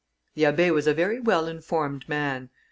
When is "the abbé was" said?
0.33-0.87